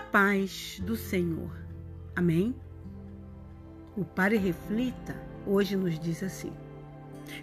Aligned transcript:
paz 0.00 0.80
do 0.84 0.96
Senhor. 0.96 1.50
Amém? 2.14 2.54
O 3.96 4.04
Pare 4.04 4.36
Reflita 4.36 5.16
hoje 5.46 5.76
nos 5.76 5.98
diz 5.98 6.22
assim: 6.22 6.52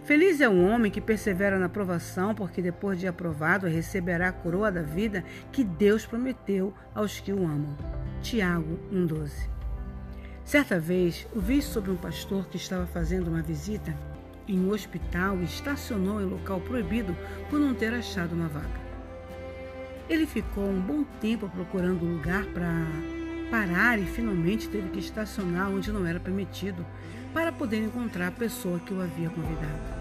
Feliz 0.04 0.42
é 0.42 0.50
o 0.50 0.66
homem 0.66 0.92
que 0.92 1.02
persevera 1.02 1.60
na 1.60 1.70
provação, 1.70 2.34
porque 2.34 2.62
depois 2.62 3.00
de 3.00 3.08
aprovado 3.08 3.68
receberá 3.68 4.30
a 4.30 4.34
coroa 4.34 4.72
da 4.72 4.82
vida 4.82 5.24
que 5.52 5.64
Deus 5.64 6.06
prometeu 6.06 6.74
aos 6.94 7.20
que 7.20 7.34
o 7.34 7.44
amam. 7.44 7.76
Tiago 8.22 8.80
1,12. 8.92 9.50
Certa 10.44 10.80
vez, 10.80 11.28
ouvi 11.34 11.62
sobre 11.62 11.92
um 11.92 11.98
pastor 11.98 12.48
que 12.48 12.58
estava 12.58 12.86
fazendo 12.86 13.28
uma 13.30 13.42
visita 13.42 13.96
em 14.48 14.60
um 14.60 14.72
hospital 14.72 15.40
e 15.40 15.46
estacionou 15.46 16.22
em 16.22 16.26
local 16.26 16.62
proibido 16.62 17.16
por 17.50 17.60
não 17.60 17.74
ter 17.74 17.94
achado 17.94 18.34
uma 18.34 18.48
vaga. 18.48 18.85
Ele 20.08 20.28
ficou 20.28 20.70
um 20.70 20.80
bom 20.80 21.04
tempo 21.20 21.50
procurando 21.50 22.06
um 22.06 22.14
lugar 22.14 22.46
para 22.46 22.86
parar 23.50 23.98
e 23.98 24.06
finalmente 24.06 24.70
teve 24.70 24.90
que 24.90 25.00
estacionar 25.00 25.70
onde 25.70 25.92
não 25.92 26.06
era 26.06 26.20
permitido 26.20 26.86
para 27.34 27.52
poder 27.52 27.84
encontrar 27.84 28.28
a 28.28 28.32
pessoa 28.32 28.80
que 28.80 28.94
o 28.94 29.02
havia 29.02 29.30
convidado. 29.30 29.96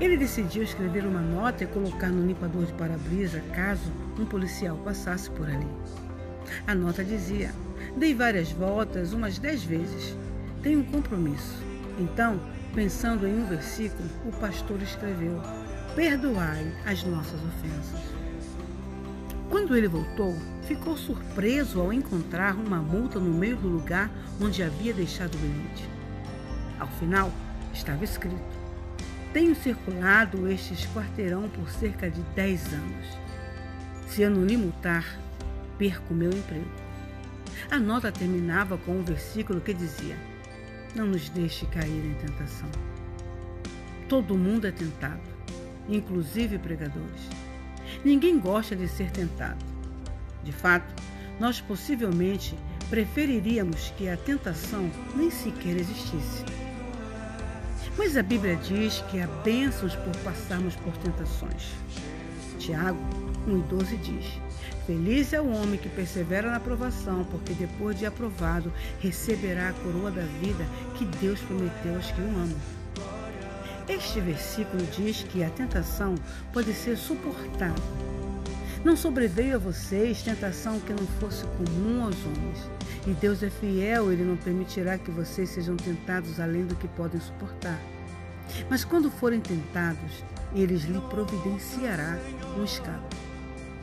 Ele 0.00 0.16
decidiu 0.16 0.62
escrever 0.62 1.04
uma 1.04 1.20
nota 1.20 1.64
e 1.64 1.66
colocar 1.66 2.08
no 2.08 2.26
limpador 2.26 2.64
de 2.64 2.72
para-brisa 2.72 3.40
caso 3.54 3.92
um 4.18 4.24
policial 4.24 4.76
passasse 4.78 5.30
por 5.30 5.46
ali. 5.46 5.68
A 6.66 6.74
nota 6.74 7.04
dizia: 7.04 7.52
Dei 7.96 8.14
várias 8.14 8.50
voltas, 8.50 9.12
umas 9.12 9.38
dez 9.38 9.62
vezes. 9.62 10.16
Tenho 10.62 10.80
um 10.80 10.84
compromisso. 10.84 11.62
Então, 11.98 12.40
pensando 12.74 13.26
em 13.26 13.40
um 13.40 13.46
versículo, 13.46 14.08
o 14.26 14.32
pastor 14.32 14.80
escreveu: 14.82 15.40
Perdoai 15.94 16.74
as 16.86 17.04
nossas 17.04 17.40
ofensas. 17.44 18.19
Quando 19.50 19.76
ele 19.76 19.88
voltou, 19.88 20.38
ficou 20.62 20.96
surpreso 20.96 21.80
ao 21.80 21.92
encontrar 21.92 22.54
uma 22.54 22.78
multa 22.78 23.18
no 23.18 23.34
meio 23.34 23.56
do 23.56 23.66
lugar 23.66 24.08
onde 24.40 24.62
havia 24.62 24.94
deixado 24.94 25.34
o 25.34 25.38
bilhete. 25.38 25.88
Ao 26.78 26.86
final, 26.86 27.32
estava 27.74 28.04
escrito: 28.04 28.40
Tenho 29.32 29.56
circulado 29.56 30.48
este 30.48 30.86
quarteirão 30.90 31.48
por 31.48 31.68
cerca 31.68 32.08
de 32.08 32.22
10 32.36 32.74
anos. 32.74 33.06
Se 34.06 34.22
eu 34.22 34.30
não 34.30 34.44
lhe 34.44 34.56
multar, 34.56 35.04
perco 35.76 36.14
meu 36.14 36.30
emprego. 36.30 36.70
A 37.72 37.78
nota 37.78 38.12
terminava 38.12 38.78
com 38.78 39.00
um 39.00 39.02
versículo 39.02 39.60
que 39.60 39.74
dizia: 39.74 40.16
Não 40.94 41.06
nos 41.06 41.28
deixe 41.28 41.66
cair 41.66 42.04
em 42.04 42.14
tentação. 42.24 42.70
Todo 44.08 44.38
mundo 44.38 44.68
é 44.68 44.70
tentado, 44.70 45.20
inclusive 45.88 46.56
pregadores. 46.56 47.49
Ninguém 48.04 48.38
gosta 48.38 48.74
de 48.74 48.88
ser 48.88 49.10
tentado. 49.10 49.64
De 50.42 50.52
fato, 50.52 50.94
nós 51.38 51.60
possivelmente 51.60 52.54
preferiríamos 52.88 53.92
que 53.96 54.08
a 54.08 54.16
tentação 54.16 54.90
nem 55.14 55.30
sequer 55.30 55.76
existisse. 55.76 56.44
Mas 57.98 58.16
a 58.16 58.22
Bíblia 58.22 58.56
diz 58.56 59.02
que 59.10 59.20
há 59.20 59.26
bênçãos 59.44 59.94
por 59.96 60.16
passarmos 60.18 60.74
por 60.76 60.96
tentações. 60.98 61.72
Tiago 62.58 62.98
1,12 63.46 64.00
diz: 64.00 64.40
Feliz 64.86 65.32
é 65.32 65.40
o 65.40 65.50
homem 65.50 65.78
que 65.78 65.88
persevera 65.88 66.50
na 66.50 66.56
aprovação, 66.56 67.24
porque 67.24 67.52
depois 67.52 67.98
de 67.98 68.06
aprovado 68.06 68.72
receberá 69.00 69.68
a 69.68 69.72
coroa 69.72 70.10
da 70.10 70.22
vida 70.22 70.66
que 70.96 71.04
Deus 71.04 71.38
prometeu 71.40 71.94
aos 71.96 72.10
que 72.10 72.20
o 72.20 72.28
amam. 72.28 72.79
Este 73.88 74.20
versículo 74.20 74.82
diz 74.96 75.22
que 75.24 75.42
a 75.42 75.50
tentação 75.50 76.14
pode 76.52 76.72
ser 76.72 76.96
suportada. 76.96 77.74
Não 78.84 78.96
sobreveio 78.96 79.56
a 79.56 79.58
vocês 79.58 80.22
tentação 80.22 80.80
que 80.80 80.92
não 80.92 81.06
fosse 81.18 81.44
comum 81.44 82.04
aos 82.04 82.16
homens. 82.24 82.70
E 83.06 83.12
Deus 83.12 83.42
é 83.42 83.50
fiel, 83.50 84.12
ele 84.12 84.24
não 84.24 84.36
permitirá 84.36 84.96
que 84.98 85.10
vocês 85.10 85.50
sejam 85.50 85.76
tentados 85.76 86.38
além 86.40 86.64
do 86.66 86.76
que 86.76 86.88
podem 86.88 87.20
suportar. 87.20 87.78
Mas 88.68 88.84
quando 88.84 89.10
forem 89.10 89.40
tentados, 89.40 90.24
ele 90.54 90.76
lhe 90.76 91.00
providenciará 91.08 92.18
um 92.56 92.64
escape, 92.64 93.16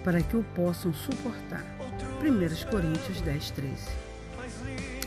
para 0.04 0.22
que 0.22 0.36
o 0.36 0.44
possam 0.44 0.94
suportar. 0.94 1.64
1 2.22 2.70
Coríntios 2.70 3.22
10, 3.22 3.52
13. 3.52 3.76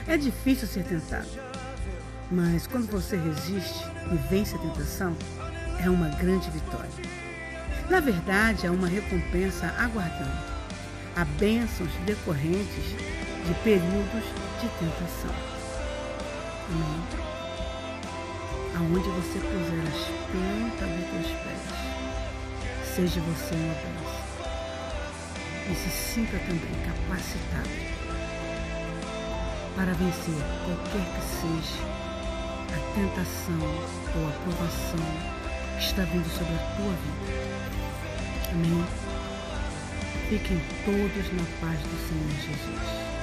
É 0.06 0.16
difícil 0.16 0.66
ser 0.66 0.84
tentado. 0.84 1.50
Mas 2.30 2.64
quando 2.68 2.88
você 2.88 3.16
resiste 3.16 3.84
e 4.12 4.16
vence 4.28 4.54
a 4.54 4.58
tentação, 4.58 5.16
é 5.82 5.91
uma 5.91 6.08
grande 6.10 6.48
vitória. 6.50 6.88
Na 7.88 7.98
verdade, 7.98 8.68
há 8.68 8.70
uma 8.70 8.86
recompensa 8.86 9.66
aguardando. 9.76 10.38
Há 11.16 11.24
bênçãos 11.24 11.91
decorrentes 12.06 12.84
de 13.46 13.54
períodos 13.64 14.24
de 14.60 14.68
tentação. 14.78 15.34
Amém. 16.70 17.02
Aonde 18.76 19.08
você 19.08 19.41
puser 19.41 19.82
as 19.88 20.06
plantas 20.30 20.88
dos 20.88 21.10
teus 21.10 21.30
pés, 21.42 21.64
seja 22.94 23.20
você 23.22 23.54
uma 23.56 23.74
bênção. 23.74 24.20
E 25.68 25.74
se 25.74 25.91
sinta 25.91 26.38
também 26.38 26.76
capacitado 26.86 27.68
para 29.74 29.92
vencer 29.94 30.34
qualquer 30.64 31.04
que 31.14 31.22
seja 31.24 32.09
a 32.75 32.94
tentação 32.94 33.60
ou 34.16 34.28
a 34.28 34.32
provação 34.44 35.06
que 35.78 35.84
está 35.84 36.03
vindo 36.03 36.28
sobre 36.28 36.54
a 36.54 36.76
tua 36.76 36.92
vida. 36.92 37.50
Amém? 38.53 38.84
Fiquem 40.28 40.60
todos 40.84 41.32
na 41.32 41.44
paz 41.60 41.80
do 41.80 41.97
Senhor 42.09 42.30
Jesus. 42.41 43.19